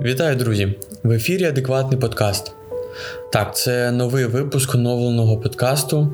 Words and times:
Вітаю, 0.00 0.36
друзі! 0.36 0.74
В 1.02 1.10
ефірі 1.10 1.44
Адекватний 1.44 2.00
подкаст. 2.00 2.52
Так, 3.32 3.56
це 3.56 3.92
новий 3.92 4.24
випуск 4.24 4.74
оновленого 4.74 5.36
подкасту. 5.38 6.12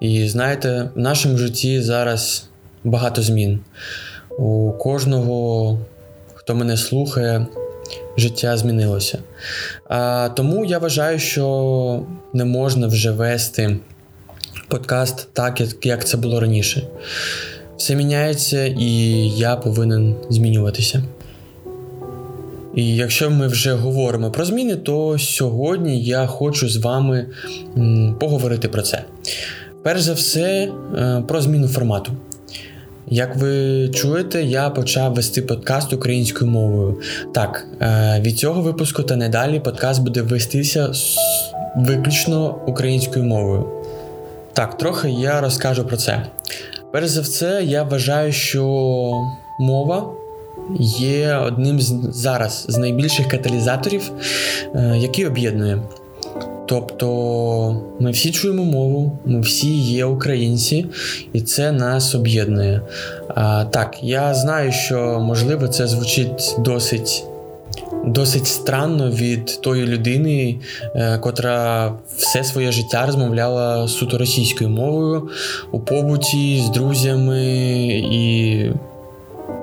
І 0.00 0.28
знаєте, 0.28 0.90
в 0.94 0.98
нашому 0.98 1.38
житті 1.38 1.80
зараз 1.80 2.48
багато 2.84 3.22
змін. 3.22 3.60
У 4.38 4.72
кожного, 4.72 5.78
хто 6.34 6.54
мене 6.54 6.76
слухає, 6.76 7.46
життя 8.16 8.56
змінилося. 8.56 9.18
А, 9.88 10.28
Тому 10.36 10.64
я 10.64 10.78
вважаю, 10.78 11.18
що 11.18 12.02
не 12.32 12.44
можна 12.44 12.86
вже 12.86 13.10
вести 13.10 13.76
подкаст 14.68 15.28
так, 15.32 15.84
як 15.84 16.06
це 16.06 16.16
було 16.16 16.40
раніше. 16.40 16.82
Все 17.76 17.94
міняється, 17.94 18.64
і 18.66 18.90
я 19.28 19.56
повинен 19.56 20.14
змінюватися. 20.30 21.02
І 22.76 22.96
якщо 22.96 23.30
ми 23.30 23.46
вже 23.46 23.72
говоримо 23.72 24.30
про 24.30 24.44
зміни, 24.44 24.76
то 24.76 25.18
сьогодні 25.18 26.02
я 26.02 26.26
хочу 26.26 26.68
з 26.68 26.76
вами 26.76 27.26
поговорити 28.20 28.68
про 28.68 28.82
це. 28.82 29.04
Перш 29.82 30.00
за 30.00 30.12
все, 30.12 30.68
е, 30.96 31.22
про 31.28 31.40
зміну 31.40 31.68
формату. 31.68 32.12
Як 33.08 33.36
ви 33.36 33.88
чуєте, 33.88 34.42
я 34.42 34.70
почав 34.70 35.14
вести 35.14 35.42
подкаст 35.42 35.92
українською 35.92 36.50
мовою. 36.50 37.00
Так, 37.34 37.66
е, 37.80 38.20
від 38.20 38.38
цього 38.38 38.62
випуску 38.62 39.02
та 39.02 39.16
не 39.16 39.28
далі 39.28 39.60
подкаст 39.60 40.02
буде 40.02 40.22
вестися 40.22 40.92
виключно 41.76 42.58
українською 42.66 43.24
мовою. 43.24 43.66
Так, 44.52 44.78
трохи 44.78 45.10
я 45.10 45.40
розкажу 45.40 45.84
про 45.84 45.96
це. 45.96 46.26
Перш 46.92 47.08
за 47.08 47.20
все, 47.20 47.62
я 47.64 47.82
вважаю, 47.82 48.32
що 48.32 48.62
мова 49.60 50.12
є 50.78 51.34
одним 51.34 51.80
з 51.80 51.94
зараз 52.12 52.66
з 52.68 52.78
найбільших 52.78 53.28
каталізаторів, 53.28 54.10
е, 54.74 54.94
який 54.98 55.26
об'єднує. 55.26 55.82
Тобто 56.66 57.82
ми 58.00 58.10
всі 58.10 58.30
чуємо 58.30 58.64
мову, 58.64 59.18
ми 59.24 59.40
всі 59.40 59.78
є 59.78 60.04
українці, 60.04 60.86
і 61.32 61.40
це 61.40 61.72
нас 61.72 62.14
об'єднує. 62.14 62.80
А, 63.28 63.64
Так, 63.64 63.98
я 64.02 64.34
знаю, 64.34 64.72
що 64.72 65.20
можливо 65.20 65.68
це 65.68 65.86
звучить 65.86 66.56
досить 66.58 67.24
досить 68.06 68.46
странно 68.46 69.10
від 69.10 69.60
тої 69.60 69.86
людини, 69.86 70.56
е, 70.94 71.18
котра 71.18 71.92
все 72.16 72.44
своє 72.44 72.72
життя 72.72 73.06
розмовляла 73.06 73.88
суто 73.88 74.18
російською 74.18 74.70
мовою 74.70 75.28
у 75.72 75.80
побуті 75.80 76.62
з 76.66 76.70
друзями 76.70 77.44
і 78.12 78.70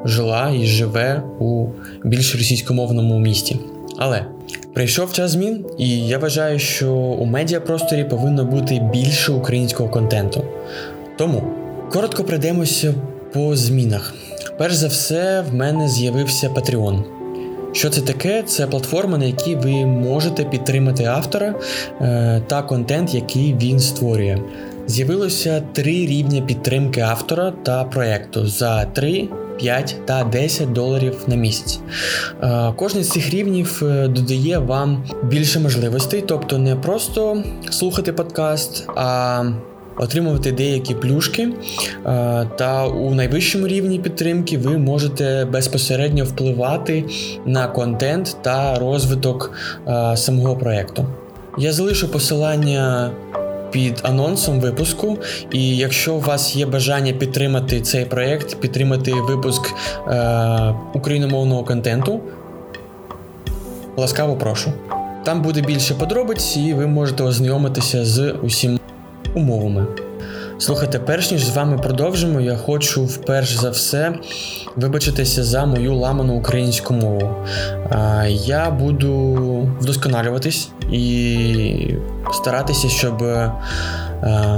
жила 0.05 0.49
і 0.49 0.65
живе 0.65 1.23
у 1.39 1.67
більш 2.03 2.35
російськомовному 2.35 3.19
місті. 3.19 3.59
Але 3.97 4.25
прийшов 4.73 5.13
час 5.13 5.31
змін, 5.31 5.65
і 5.77 6.07
я 6.07 6.17
вважаю, 6.17 6.59
що 6.59 6.93
у 6.93 7.25
медіапросторі 7.25 8.03
повинно 8.03 8.45
бути 8.45 8.81
більше 8.93 9.31
українського 9.31 9.89
контенту. 9.89 10.43
Тому 11.17 11.43
коротко 11.91 12.23
пройдемося 12.23 12.93
по 13.33 13.55
змінах. 13.55 14.13
Перш 14.57 14.73
за 14.73 14.87
все, 14.87 15.43
в 15.51 15.53
мене 15.53 15.89
з'явився 15.89 16.49
Patreon. 16.49 17.03
Що 17.73 17.89
це 17.89 18.01
таке? 18.01 18.43
Це 18.43 18.67
платформа, 18.67 19.17
на 19.17 19.25
якій 19.25 19.55
ви 19.55 19.85
можете 19.85 20.43
підтримати 20.43 21.05
автора 21.05 21.55
е, 22.01 22.41
та 22.47 22.61
контент, 22.61 23.13
який 23.13 23.55
він 23.61 23.79
створює. 23.79 24.37
З'явилося 24.87 25.63
три 25.73 25.91
рівня 25.91 26.41
підтримки 26.41 27.01
автора 27.01 27.53
та 27.63 27.83
проекту 27.83 28.47
за 28.47 28.85
3, 28.85 29.29
5 29.57 29.95
та 30.05 30.23
10 30.23 30.73
доларів 30.73 31.15
на 31.27 31.35
місяць. 31.35 31.79
Е, 32.43 32.73
кожен 32.75 33.03
з 33.03 33.09
цих 33.09 33.29
рівнів 33.29 33.81
е, 33.83 34.07
додає 34.07 34.57
вам 34.57 35.03
більше 35.23 35.59
можливостей, 35.59 36.23
тобто 36.27 36.57
не 36.57 36.75
просто 36.75 37.43
слухати 37.69 38.13
подкаст, 38.13 38.87
а 38.95 39.43
отримувати 39.97 40.51
деякі 40.51 40.95
плюшки. 40.95 41.43
Е, 41.43 41.53
та 42.57 42.87
у 42.87 43.13
найвищому 43.13 43.67
рівні 43.67 43.99
підтримки 43.99 44.57
ви 44.57 44.77
можете 44.77 45.45
безпосередньо 45.45 46.23
впливати 46.23 47.03
на 47.45 47.67
контент 47.67 48.37
та 48.41 48.79
розвиток 48.79 49.51
самого 50.15 50.55
проєкту. 50.55 51.05
Я 51.57 51.71
залишу 51.71 52.07
посилання 52.07 53.11
під 53.73 53.99
анонсом 54.03 54.59
випуску. 54.59 55.17
І 55.51 55.77
якщо 55.77 56.13
у 56.13 56.19
вас 56.19 56.55
є 56.55 56.65
бажання 56.65 57.13
підтримати 57.13 57.81
цей 57.81 58.05
проект, 58.05 58.55
підтримати 58.55 59.13
випуск 59.13 59.73
е, 60.07 60.75
україномовного 60.93 61.63
контенту, 61.63 62.19
ласкаво 63.97 64.35
прошу. 64.35 64.71
Там 65.25 65.41
буде 65.41 65.61
більше 65.61 65.93
подробиць, 65.93 66.57
і 66.57 66.73
ви 66.73 66.87
можете 66.87 67.23
ознайомитися 67.23 68.05
з 68.05 68.31
усіма 68.31 68.79
умовами. 69.35 69.85
Слухайте, 70.57 70.99
перш 70.99 71.31
ніж 71.31 71.45
з 71.45 71.55
вами 71.55 71.77
продовжимо, 71.77 72.41
я 72.41 72.55
хочу 72.55 73.05
вперш 73.05 73.55
за 73.55 73.69
все 73.69 74.13
вибачитися 74.75 75.43
за 75.43 75.65
мою 75.65 75.95
ламану 75.95 76.33
українську 76.33 76.93
мову. 76.93 77.35
Я 78.29 78.71
буду 78.71 79.13
вдосконалюватись 79.79 80.69
і 80.91 81.87
старатися, 82.31 82.89
щоб 82.89 83.23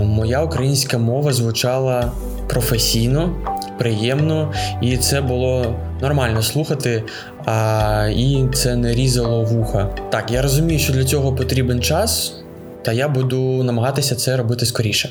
моя 0.04 0.44
українська 0.44 0.98
мова 0.98 1.34
звучала 1.34 2.12
професійно, 2.48 3.36
приємно, 3.78 4.54
і 4.82 4.98
це 4.98 5.22
було 5.22 5.76
нормально 6.02 6.42
слухати, 6.42 7.04
а, 7.46 8.10
і 8.16 8.44
це 8.54 8.76
не 8.76 8.94
різало 8.94 9.44
вуха. 9.44 9.90
Так, 10.10 10.32
я 10.32 10.42
розумію, 10.42 10.80
що 10.80 10.94
для 10.94 11.04
цього 11.04 11.34
потрібен 11.34 11.82
час, 11.82 12.34
та 12.82 12.92
я 12.92 13.08
буду 13.08 13.64
намагатися 13.64 14.16
це 14.16 14.38
робити 14.38 14.66
скоріше. 14.66 15.10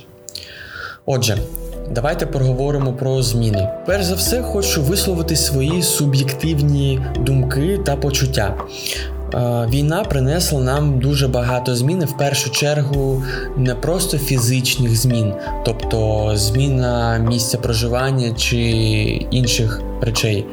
Отже, 1.07 1.39
давайте 1.91 2.27
поговоримо 2.27 2.93
про 2.93 3.23
зміни. 3.23 3.69
Перш 3.87 4.05
за 4.05 4.15
все, 4.15 4.43
хочу 4.43 4.83
висловити 4.83 5.37
свої 5.37 5.83
суб'єктивні 5.83 7.01
думки 7.21 7.81
та 7.87 7.97
почуття. 7.97 8.55
Війна 9.69 10.05
принесла 10.05 10.61
нам 10.61 10.99
дуже 10.99 11.29
багато 11.29 11.77
змін, 11.77 12.05
в 12.05 12.17
першу 12.17 12.51
чергу 12.51 13.23
не 13.57 13.75
просто 13.75 14.19
фізичних 14.19 14.97
змін, 14.97 15.33
тобто 15.65 16.31
зміна 16.35 17.19
місця 17.19 17.59
проживання 17.59 18.35
чи 18.35 18.59
інших 19.31 19.81
речей. 20.01 20.47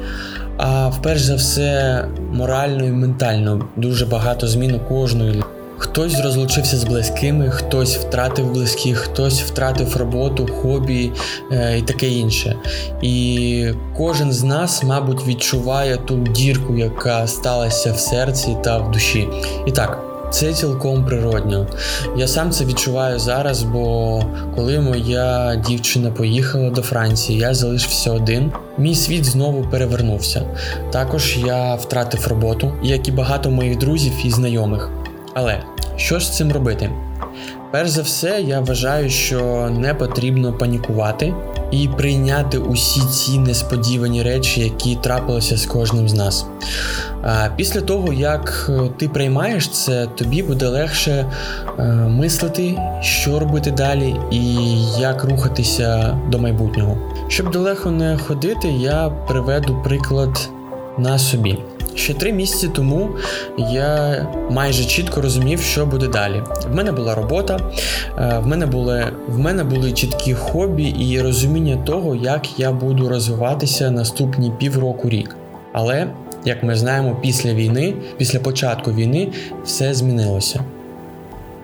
А 0.57 0.87
вперше 0.89 1.23
за 1.23 1.35
все, 1.35 2.05
морально 2.33 2.85
і 2.85 2.91
ментально 2.91 3.65
дуже 3.75 4.05
багато 4.05 4.47
змін 4.47 4.75
у 4.75 4.79
кожної. 4.79 5.43
Хтось 5.81 6.19
розлучився 6.19 6.77
з 6.77 6.83
близькими, 6.83 7.49
хтось 7.49 7.97
втратив 7.97 8.51
близьких, 8.51 8.97
хтось 8.97 9.41
втратив 9.41 9.97
роботу, 9.97 10.49
хобі 10.61 11.11
е, 11.51 11.77
і 11.77 11.81
таке 11.81 12.09
інше. 12.09 12.55
І 13.01 13.67
кожен 13.97 14.31
з 14.31 14.43
нас, 14.43 14.83
мабуть, 14.83 15.27
відчуває 15.27 15.97
ту 15.97 16.17
дірку, 16.17 16.77
яка 16.77 17.27
сталася 17.27 17.93
в 17.93 17.99
серці 17.99 18.57
та 18.63 18.77
в 18.77 18.91
душі. 18.91 19.27
І 19.67 19.71
так. 19.71 20.03
Це 20.31 20.53
цілком 20.53 21.05
природньо. 21.05 21.67
Я 22.17 22.27
сам 22.27 22.51
це 22.51 22.65
відчуваю 22.65 23.19
зараз, 23.19 23.63
бо 23.63 24.23
коли 24.55 24.79
моя 24.79 25.55
дівчина 25.67 26.11
поїхала 26.11 26.69
до 26.69 26.81
Франції, 26.81 27.39
я 27.39 27.53
залишився 27.53 28.11
один. 28.11 28.51
Мій 28.77 28.95
світ 28.95 29.25
знову 29.25 29.67
перевернувся. 29.71 30.41
Також 30.91 31.37
я 31.37 31.75
втратив 31.75 32.27
роботу, 32.27 32.73
як 32.83 33.07
і 33.07 33.11
багато 33.11 33.51
моїх 33.51 33.77
друзів 33.77 34.13
і 34.23 34.31
знайомих. 34.31 34.91
Але 35.33 35.63
що 35.95 36.19
ж 36.19 36.25
з 36.25 36.37
цим 36.37 36.51
робити? 36.51 36.89
Перш 37.71 37.89
за 37.89 38.01
все, 38.01 38.41
я 38.41 38.59
вважаю, 38.59 39.09
що 39.09 39.69
не 39.77 39.93
потрібно 39.93 40.53
панікувати 40.53 41.33
і 41.71 41.87
прийняти 41.97 42.57
усі 42.57 43.01
ці 43.01 43.39
несподівані 43.39 44.23
речі, 44.23 44.61
які 44.61 44.95
трапилися 44.95 45.57
з 45.57 45.65
кожним 45.65 46.09
з 46.09 46.13
нас. 46.13 46.45
Після 47.55 47.81
того, 47.81 48.13
як 48.13 48.69
е, 48.69 48.89
ти 48.97 49.09
приймаєш 49.09 49.69
це, 49.69 50.07
тобі 50.15 50.43
буде 50.43 50.67
легше 50.67 51.25
е, 51.79 51.83
мислити, 51.93 52.77
що 53.01 53.39
робити 53.39 53.71
далі 53.71 54.15
і 54.31 54.55
як 54.99 55.23
рухатися 55.23 56.17
до 56.31 56.39
майбутнього. 56.39 56.97
Щоб 57.27 57.51
далеко 57.51 57.91
не 57.91 58.17
ходити, 58.17 58.67
я 58.67 59.09
приведу 59.27 59.81
приклад 59.83 60.49
на 60.97 61.19
собі. 61.19 61.57
Ще 61.95 62.13
три 62.13 62.33
місяці 62.33 62.69
тому 62.75 63.09
я 63.71 64.27
майже 64.51 64.85
чітко 64.85 65.21
розумів, 65.21 65.61
що 65.61 65.85
буде 65.85 66.07
далі. 66.07 66.43
В 66.71 66.75
мене 66.75 66.91
була 66.91 67.15
робота, 67.15 67.59
е, 68.17 68.39
в 68.43 68.47
мене 68.47 68.65
були 68.65 69.11
в 69.27 69.39
мене 69.39 69.63
були 69.63 69.91
чіткі 69.91 70.33
хобі 70.33 70.83
і 70.83 71.21
розуміння 71.21 71.77
того, 71.77 72.15
як 72.15 72.59
я 72.59 72.71
буду 72.71 73.09
розвиватися 73.09 73.91
наступні 73.91 74.51
півроку 74.59 75.09
рік. 75.09 75.35
Але, 75.73 76.07
як 76.45 76.63
ми 76.63 76.75
знаємо, 76.75 77.17
після 77.21 77.53
війни, 77.53 77.93
після 78.17 78.39
початку 78.39 78.91
війни, 78.91 79.31
все 79.63 79.93
змінилося. 79.93 80.63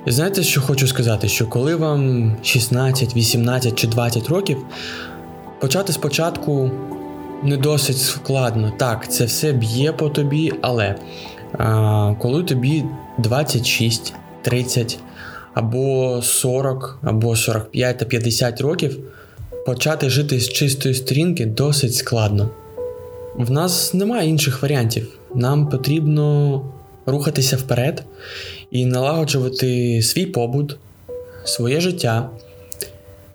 І 0.06 0.12
знаєте, 0.12 0.44
що 0.44 0.62
хочу 0.62 0.88
сказати? 0.88 1.28
Що 1.28 1.48
коли 1.48 1.76
вам 1.76 2.32
16, 2.44 3.16
18 3.16 3.76
чи 3.76 3.88
20 3.88 4.30
років, 4.30 4.58
почати 5.60 5.94
спочатку 5.94 6.72
не 7.44 7.58
досить 7.58 7.98
складно. 7.98 8.74
Так, 8.78 9.12
це 9.12 9.26
все 9.26 9.54
б'є 9.54 9.92
по 9.92 10.10
тобі, 10.10 10.54
але 10.62 10.96
коли 12.20 12.44
тобі 12.44 12.84
26, 13.18 14.14
30 14.42 15.00
або 15.54 16.20
40, 16.24 17.00
або 17.04 17.36
45 17.36 17.98
та 17.98 18.06
50 18.06 18.62
років, 18.62 19.00
почати 19.66 20.10
жити 20.10 20.40
з 20.40 20.50
чистої 20.50 20.96
сторінки 20.96 21.46
досить 21.46 21.96
складно. 21.96 22.50
В 23.36 23.52
нас 23.52 23.94
немає 23.94 24.30
інших 24.30 24.62
варіантів. 24.62 25.08
Нам 25.36 25.70
потрібно 25.70 26.62
рухатися 27.06 27.58
вперед 27.58 28.04
і 28.72 28.86
налагоджувати 28.86 30.02
свій 30.02 30.26
побут, 30.26 30.78
своє 31.44 31.82
життя. 31.82 32.30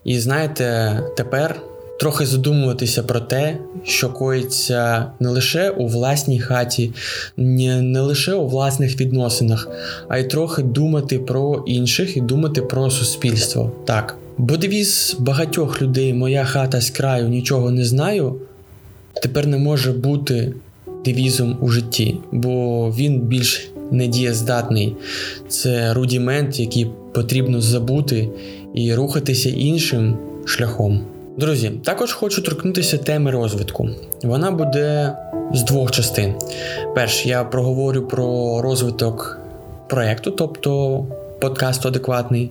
І 0.04 0.18
знаєте, 0.18 1.00
тепер 1.16 1.60
трохи 2.02 2.26
задумуватися 2.26 3.02
про 3.02 3.20
те, 3.20 3.58
що 3.84 4.10
коїться 4.10 5.06
не 5.20 5.28
лише 5.28 5.70
у 5.70 5.86
власній 5.86 6.40
хаті, 6.40 6.92
не 7.36 8.00
лише 8.00 8.34
у 8.34 8.48
власних 8.48 9.00
відносинах, 9.00 9.68
а 10.08 10.18
й 10.18 10.24
трохи 10.24 10.62
думати 10.62 11.18
про 11.18 11.64
інших 11.66 12.16
і 12.16 12.20
думати 12.20 12.62
про 12.62 12.90
суспільство. 12.90 13.72
Так. 13.84 14.16
Бо 14.38 14.56
девіз 14.56 15.16
багатьох 15.18 15.82
людей 15.82 16.14
Моя 16.14 16.44
хата 16.44 16.80
з 16.80 16.90
краю 16.90 17.28
нічого 17.28 17.70
не 17.70 17.84
знаю, 17.84 18.36
тепер 19.22 19.46
не 19.46 19.58
може 19.58 19.92
бути 19.92 20.54
девізом 21.04 21.58
у 21.60 21.68
житті, 21.68 22.16
бо 22.32 22.90
він 22.98 23.20
більш 23.20 23.70
недієздатний. 23.90 24.96
Це 25.48 25.94
рудімент, 25.94 26.60
який 26.60 26.86
потрібно 27.14 27.60
забути 27.60 28.28
і 28.74 28.94
рухатися 28.94 29.48
іншим 29.48 30.16
шляхом. 30.44 31.11
Друзі, 31.36 31.70
також 31.84 32.12
хочу 32.12 32.42
торкнутися 32.42 32.98
теми 32.98 33.30
розвитку. 33.30 33.88
Вона 34.22 34.50
буде 34.50 35.16
з 35.54 35.62
двох 35.62 35.90
частин. 35.90 36.34
Перш, 36.94 37.26
я 37.26 37.44
проговорю 37.44 38.02
про 38.02 38.62
розвиток 38.62 39.38
проєкту, 39.88 40.30
тобто 40.30 41.04
подкасту 41.40 41.88
адекватний. 41.88 42.50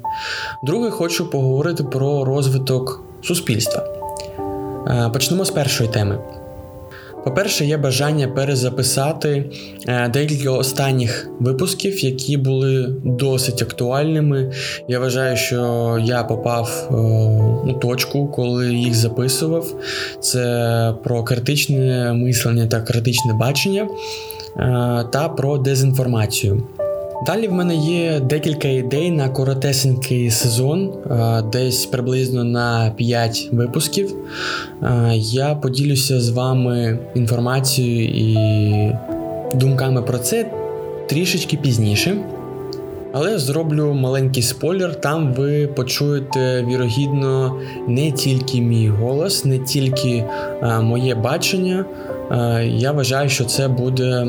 Друге, 0.63 0.89
хочу 0.89 1.30
поговорити 1.30 1.83
про 1.83 2.25
розвиток 2.25 3.04
суспільства. 3.24 3.88
Е, 4.88 5.10
почнемо 5.13 5.45
з 5.45 5.51
першої 5.51 5.89
теми. 5.89 6.19
По-перше, 7.23 7.65
є 7.65 7.77
бажання 7.77 8.27
перезаписати 8.27 9.50
е, 9.88 10.09
декілька 10.09 10.51
останніх 10.51 11.29
випусків, 11.39 12.06
які 12.06 12.38
були 12.38 12.95
досить 13.06 13.62
актуальними. 13.62 14.51
Я 14.88 15.00
вважаю, 15.00 15.38
що 15.38 16.00
я 16.03 16.23
попав 16.23 16.89
е, 16.91 16.94
у 17.71 17.73
точку, 17.73 18.27
коли 18.27 18.73
їх 18.73 18.94
записував. 18.94 19.73
Це 20.19 20.95
про 21.03 21.23
критичне 21.23 22.13
мислення 22.13 22.68
та 22.68 22.81
критичне 22.81 23.33
бачення 23.33 23.81
е, 23.81 23.88
та 25.12 25.29
про 25.29 25.57
дезінформацію. 25.57 26.63
Далі 27.25 27.47
в 27.47 27.53
мене 27.53 27.75
є 27.75 28.19
декілька 28.19 28.68
ідей 28.68 29.12
на 29.12 29.29
коротесенький 29.29 30.31
сезон, 30.31 30.94
десь 31.51 31.85
приблизно 31.85 32.44
на 32.44 32.94
5 32.97 33.50
випусків. 33.51 34.15
Я 35.15 35.56
поділюся 35.56 36.21
з 36.21 36.29
вами 36.29 37.00
інформацією 37.15 38.09
і 38.15 38.91
думками 39.57 40.01
про 40.01 40.18
це 40.18 40.51
трішечки 41.09 41.57
пізніше. 41.57 42.18
Але 43.13 43.39
зроблю 43.39 43.94
маленький 43.94 44.44
спойлер, 44.44 45.01
там 45.01 45.33
ви 45.33 45.68
почуєте 45.68 46.65
вірогідно 46.69 47.59
не 47.88 48.12
тільки 48.12 48.62
мій 48.62 48.89
голос, 48.89 49.45
не 49.45 49.59
тільки 49.59 50.25
моє 50.81 51.15
бачення. 51.15 51.85
Я 52.63 52.91
вважаю, 52.91 53.29
що 53.29 53.45
це 53.45 53.68
буде 53.68 54.27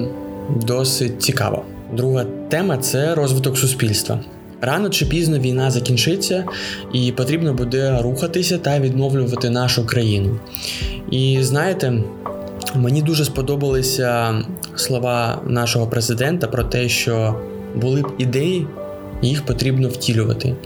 досить 0.66 1.22
цікаво. 1.22 1.62
Друга 1.92 2.26
тема 2.48 2.76
це 2.76 3.14
розвиток 3.14 3.58
суспільства. 3.58 4.20
Рано 4.60 4.90
чи 4.90 5.06
пізно 5.06 5.38
війна 5.38 5.70
закінчиться, 5.70 6.44
і 6.92 7.12
потрібно 7.12 7.54
буде 7.54 7.98
рухатися 8.02 8.58
та 8.58 8.80
відновлювати 8.80 9.50
нашу 9.50 9.86
країну. 9.86 10.38
І 11.10 11.38
знаєте, 11.40 12.02
мені 12.74 13.02
дуже 13.02 13.24
сподобалися 13.24 14.34
слова 14.76 15.42
нашого 15.46 15.86
президента 15.86 16.46
про 16.46 16.64
те, 16.64 16.88
що 16.88 17.36
були 17.74 18.02
б 18.02 18.06
ідеї. 18.18 18.66
Їх 19.22 19.46
потрібно 19.46 19.88
втілювати. 19.88 20.56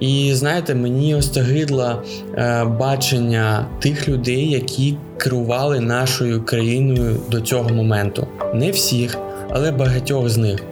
І 0.00 0.30
знаєте, 0.34 0.74
мені 0.74 1.14
остагидло 1.14 2.02
е, 2.34 2.64
бачення 2.64 3.66
тих 3.80 4.08
людей, 4.08 4.50
які 4.50 4.96
керували 5.16 5.80
нашою 5.80 6.42
країною 6.42 7.16
до 7.30 7.40
цього 7.40 7.68
моменту. 7.68 8.26
Не 8.54 8.70
всіх, 8.70 9.18
але 9.52 9.70
багатьох 9.70 10.28
з 10.28 10.36
них. 10.36 10.62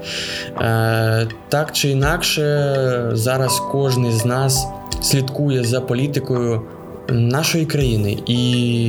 Е, 0.60 1.26
Так 1.48 1.72
чи 1.72 1.88
інакше, 1.88 3.10
зараз 3.12 3.62
кожен 3.72 4.12
з 4.12 4.24
нас 4.24 4.66
слідкує 5.02 5.64
за 5.64 5.80
політикою 5.80 6.62
нашої 7.08 7.66
країни, 7.66 8.16
і 8.26 8.40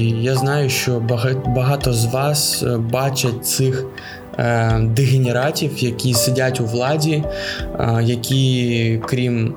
я 0.09 0.35
знаю, 0.35 0.69
що 0.69 0.99
багато 1.45 1.93
з 1.93 2.05
вас 2.05 2.63
е, 2.63 2.77
бачать 2.77 3.45
цих. 3.45 3.85
Е, 4.39 4.79
дегенератів, 4.79 5.71
які 5.77 6.13
сидять 6.13 6.61
у 6.61 6.65
владі, 6.65 7.23
які, 8.01 9.01
крім 9.05 9.53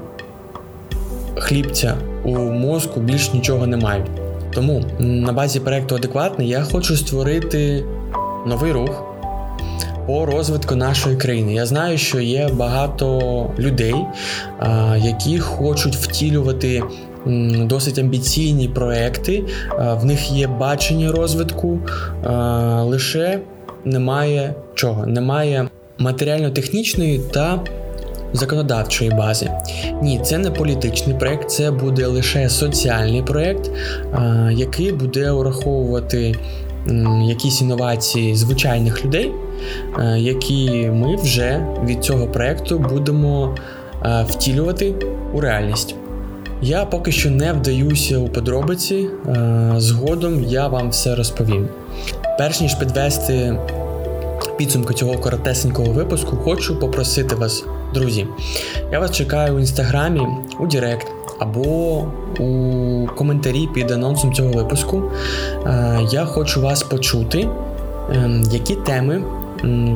хлібця 1.36 1.96
у 2.24 2.38
мозку, 2.38 3.00
більш 3.00 3.32
нічого 3.32 3.66
не 3.66 3.76
мають. 3.76 4.06
Тому 4.54 4.84
на 4.98 5.32
базі 5.32 5.60
проекту 5.60 5.94
адекватний 5.94 6.48
я 6.48 6.62
хочу 6.62 6.96
створити 6.96 7.84
новий 8.46 8.72
рух, 8.72 9.13
по 10.06 10.26
розвитку 10.26 10.74
нашої 10.74 11.16
країни. 11.16 11.54
Я 11.54 11.66
знаю, 11.66 11.98
що 11.98 12.20
є 12.20 12.48
багато 12.52 13.50
людей, 13.58 13.94
які 14.96 15.38
хочуть 15.38 15.96
втілювати. 15.96 16.82
Досить 17.64 17.98
амбіційні 17.98 18.68
проекти, 18.68 19.44
в 19.78 20.04
них 20.04 20.32
є 20.32 20.46
бачення 20.46 21.12
розвитку, 21.12 21.78
лише 22.80 23.40
немає 23.84 24.54
чого, 24.74 25.06
немає 25.06 25.68
матеріально-технічної 25.98 27.18
та 27.18 27.60
законодавчої 28.32 29.10
бази. 29.10 29.50
Ні, 30.02 30.20
це 30.24 30.38
не 30.38 30.50
політичний 30.50 31.18
проект, 31.18 31.50
це 31.50 31.70
буде 31.70 32.06
лише 32.06 32.48
соціальний 32.48 33.22
проект, 33.22 33.70
який 34.50 34.92
буде 34.92 35.30
ураховувати 35.30 36.34
якісь 37.28 37.60
інновації 37.60 38.34
звичайних 38.34 39.04
людей, 39.04 39.32
які 40.16 40.90
ми 40.94 41.16
вже 41.16 41.66
від 41.84 42.04
цього 42.04 42.26
проекту 42.26 42.78
будемо 42.78 43.54
е, 44.04 44.26
втілювати 44.28 44.94
у 45.32 45.40
реальність. 45.40 45.94
Я 46.62 46.84
поки 46.84 47.12
що 47.12 47.30
не 47.30 47.52
вдаюся 47.52 48.18
у 48.18 48.28
подробиці, 48.28 49.06
е, 49.28 49.72
згодом 49.76 50.44
я 50.44 50.68
вам 50.68 50.90
все 50.90 51.14
розповім. 51.14 51.68
Перш 52.38 52.60
ніж 52.60 52.74
підвести 52.74 53.58
підсумку 54.56 54.92
цього 54.92 55.14
коротесенького 55.14 55.92
випуску, 55.92 56.36
хочу 56.36 56.78
попросити 56.78 57.34
вас, 57.34 57.64
друзі. 57.94 58.26
Я 58.92 59.00
вас 59.00 59.10
чекаю 59.10 59.54
у 59.54 59.58
інстаграмі, 59.58 60.20
у 60.60 60.66
Директ 60.66 61.06
або 61.38 62.06
у 62.38 63.06
коментарі 63.16 63.68
під 63.74 63.90
анонсом 63.90 64.34
цього 64.34 64.50
випуску. 64.52 65.02
Е, 65.66 65.98
я 66.10 66.24
хочу 66.24 66.60
вас 66.60 66.82
почути, 66.82 67.48
ем, 68.14 68.42
які 68.52 68.74
теми 68.74 69.22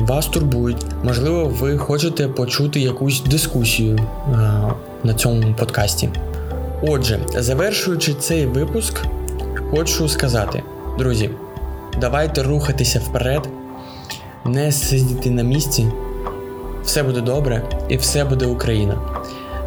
вас 0.07 0.25
турбують. 0.25 0.85
Можливо, 1.03 1.45
ви 1.45 1.77
хочете 1.77 2.27
почути 2.27 2.79
якусь 2.79 3.21
дискусію 3.21 3.97
е, 3.97 4.03
на 5.03 5.13
цьому 5.13 5.53
подкасті. 5.53 6.09
Отже, 6.81 7.19
завершуючи 7.35 8.13
цей 8.13 8.45
випуск, 8.45 9.01
хочу 9.71 10.09
сказати, 10.09 10.63
друзі, 10.97 11.29
давайте 12.01 12.43
рухатися 12.43 12.99
вперед, 12.99 13.49
не 14.45 14.71
сидіти 14.71 15.29
на 15.29 15.43
місці. 15.43 15.87
Все 16.83 17.03
буде 17.03 17.21
добре 17.21 17.63
і 17.89 17.97
все 17.97 18.25
буде 18.25 18.45
Україна. 18.45 18.97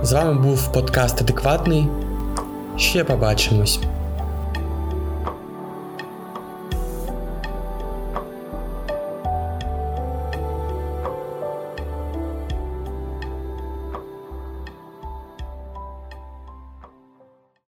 З 0.02 0.12
вами 0.12 0.42
був 0.42 0.72
подкаст 0.72 1.20
Адекватний. 1.20 1.86
Ще 2.76 3.04
побачимось. 3.04 3.80